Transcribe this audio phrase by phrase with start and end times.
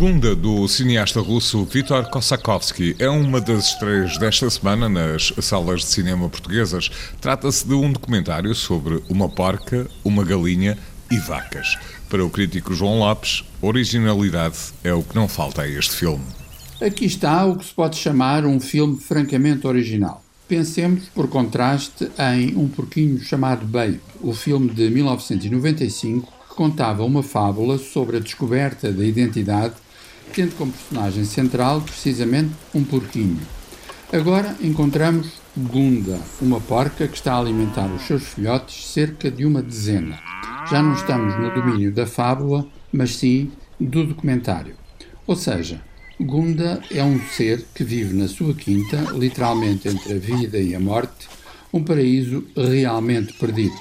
[0.00, 5.88] Gunda, do cineasta russo Viktor Kosakovsky, é uma das estreias desta semana nas salas de
[5.88, 6.90] cinema portuguesas.
[7.20, 10.78] Trata-se de um documentário sobre uma porca, uma galinha
[11.10, 11.76] e vacas.
[12.08, 16.39] Para o crítico João Lopes, originalidade é o que não falta a este filme.
[16.80, 20.24] Aqui está o que se pode chamar um filme francamente original.
[20.48, 27.22] Pensemos, por contraste, em Um Porquinho Chamado Babe, o filme de 1995 que contava uma
[27.22, 29.74] fábula sobre a descoberta da identidade
[30.32, 33.40] tendo como personagem central precisamente um porquinho.
[34.10, 39.60] Agora encontramos Gunda, uma porca que está a alimentar os seus filhotes cerca de uma
[39.60, 40.18] dezena.
[40.70, 44.76] Já não estamos no domínio da fábula, mas sim do documentário.
[45.26, 45.82] Ou seja,
[46.20, 50.80] Gunda é um ser que vive na sua quinta, literalmente entre a vida e a
[50.80, 51.26] morte,
[51.72, 53.74] um paraíso realmente perdido.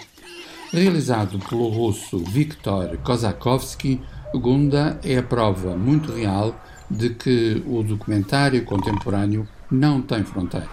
[0.71, 3.99] Realizado pelo russo Viktor Kozakovsky,
[4.33, 6.57] Gunda é a prova muito real
[6.89, 10.69] de que o documentário contemporâneo não tem fronteiras.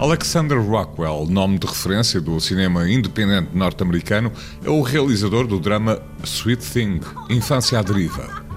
[0.00, 4.32] Alexander Rockwell, nome de referência do cinema independente norte-americano,
[4.64, 8.49] é o realizador do drama Sweet Thing, Infância à Deriva.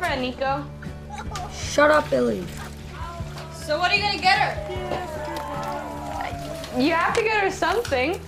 [0.00, 0.64] Girlfriend, Nico?
[1.52, 2.42] Shut up, Billy.
[3.52, 4.56] So what are you gonna get her?
[6.78, 8.18] You have to get her something.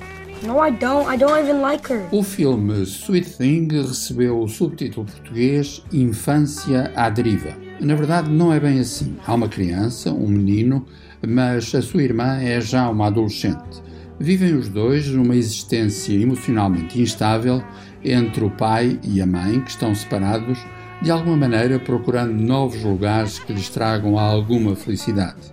[0.44, 1.06] No, I don't.
[1.08, 2.06] I don't even like her.
[2.10, 7.56] O filme Sweet Thing recebeu o subtítulo português Infância à Deriva.
[7.80, 9.16] Na verdade, não é bem assim.
[9.26, 10.84] Há uma criança, um menino,
[11.26, 13.82] mas a sua irmã é já uma adolescente.
[14.18, 17.62] Vivem os dois numa existência emocionalmente instável
[18.04, 20.58] entre o pai e a mãe, que estão separados,
[21.02, 25.52] de alguma maneira procurando novos lugares que lhes tragam alguma felicidade.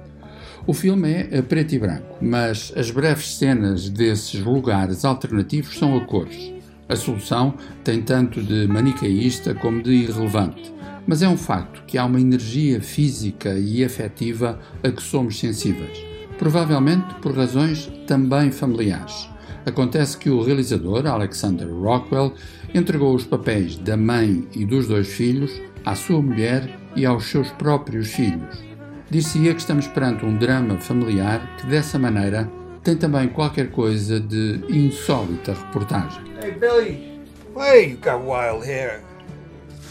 [0.67, 5.97] O filme é a preto e branco, mas as breves cenas desses lugares alternativos são
[5.97, 6.53] a cores.
[6.87, 10.71] A solução tem tanto de manicaísta como de irrelevante,
[11.07, 15.97] mas é um facto que há uma energia física e afetiva a que somos sensíveis,
[16.37, 19.27] provavelmente por razões também familiares.
[19.69, 22.33] Acontece que o realizador, Alexander Rockwell,
[22.73, 25.51] entregou os papéis da mãe e dos dois filhos
[25.85, 28.69] à sua mulher e aos seus próprios filhos
[29.09, 32.49] dir-se-ia que estamos perante um drama familiar que, dessa maneira,
[32.83, 36.23] tem também qualquer coisa de insólita reportagem.
[36.41, 37.19] Hey, Billy,
[37.55, 39.01] why you got wild hair?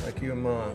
[0.04, 0.72] Like your mom.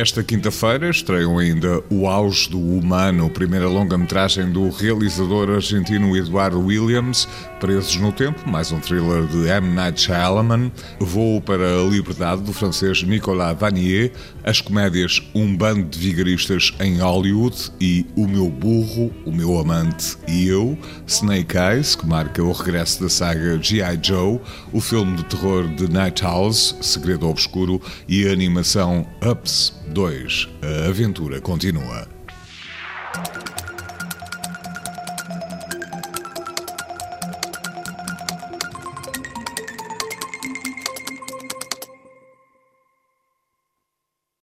[0.00, 7.26] Esta quinta-feira estreiam ainda O Auge do Humano, primeira longa-metragem do realizador argentino Eduardo Williams,
[7.58, 9.74] Presos no Tempo, mais um thriller de M.
[9.74, 10.70] Night Shyamalan,
[11.00, 14.12] Voo para a Liberdade do francês Nicolas Vanier,
[14.44, 20.16] as comédias Um Bando de Vigaristas em Hollywood e O Meu Burro, O Meu Amante
[20.28, 20.78] e Eu,
[21.08, 23.98] Snake Eyes, que marca o regresso da saga G.I.
[24.00, 24.38] Joe,
[24.72, 30.48] o filme de terror de Night House, Segredo Obscuro e a animação Ups 2.
[30.62, 32.06] A aventura continua.